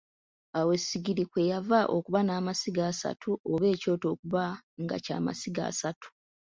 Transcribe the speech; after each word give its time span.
Awo 0.57 0.71
essigiri 0.77 1.23
kwe 1.31 1.41
yava 1.51 1.79
okuba 1.95 2.19
namasiga 2.23 2.81
asatu 2.91 3.29
oba 3.51 3.65
ekyoto 3.73 4.07
okuba 4.13 4.43
nga 4.83 4.97
kyamasiga 5.03 5.61
asatu. 5.71 6.07